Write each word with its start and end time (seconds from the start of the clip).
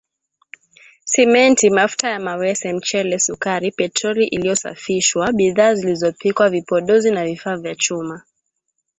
Simenti 1.03 1.69
mafuta 1.69 2.09
ya 2.09 2.19
mawese 2.19 2.73
mchele 2.73 3.19
sukari 3.19 3.71
petroli 3.71 4.27
iliyosafishwa 4.27 5.33
bidhaa 5.33 5.73
zilizopikwa 5.73 6.49
vipodozi 6.49 7.11
na 7.11 7.25
vifaa 7.25 7.57
vya 7.57 7.75
chuma 7.75 8.21